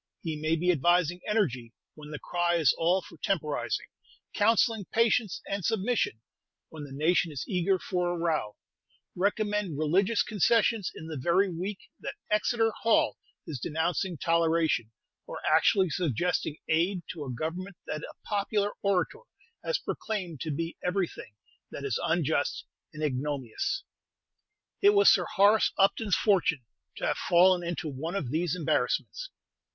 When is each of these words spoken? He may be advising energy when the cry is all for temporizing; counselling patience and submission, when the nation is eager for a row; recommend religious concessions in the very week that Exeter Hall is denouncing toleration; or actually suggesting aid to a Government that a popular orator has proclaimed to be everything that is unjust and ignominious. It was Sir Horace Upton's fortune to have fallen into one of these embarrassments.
He 0.23 0.35
may 0.35 0.55
be 0.55 0.71
advising 0.71 1.21
energy 1.27 1.73
when 1.93 2.09
the 2.09 2.17
cry 2.17 2.55
is 2.55 2.73
all 2.75 3.03
for 3.03 3.17
temporizing; 3.17 3.85
counselling 4.33 4.85
patience 4.85 5.43
and 5.47 5.63
submission, 5.63 6.21
when 6.69 6.85
the 6.85 6.91
nation 6.91 7.31
is 7.31 7.45
eager 7.47 7.77
for 7.77 8.09
a 8.09 8.17
row; 8.17 8.55
recommend 9.15 9.77
religious 9.77 10.23
concessions 10.23 10.91
in 10.95 11.05
the 11.05 11.19
very 11.21 11.51
week 11.51 11.77
that 11.99 12.15
Exeter 12.31 12.71
Hall 12.81 13.19
is 13.45 13.59
denouncing 13.59 14.17
toleration; 14.17 14.91
or 15.27 15.39
actually 15.47 15.91
suggesting 15.91 16.57
aid 16.67 17.03
to 17.13 17.23
a 17.23 17.31
Government 17.31 17.75
that 17.85 18.01
a 18.01 18.15
popular 18.25 18.71
orator 18.81 19.19
has 19.63 19.77
proclaimed 19.77 20.41
to 20.41 20.49
be 20.49 20.77
everything 20.83 21.35
that 21.69 21.85
is 21.85 21.99
unjust 22.01 22.65
and 22.91 23.03
ignominious. 23.03 23.83
It 24.81 24.95
was 24.95 25.13
Sir 25.13 25.25
Horace 25.35 25.71
Upton's 25.77 26.15
fortune 26.15 26.63
to 26.97 27.05
have 27.05 27.17
fallen 27.29 27.63
into 27.63 27.87
one 27.87 28.15
of 28.15 28.31
these 28.31 28.55
embarrassments. 28.55 29.29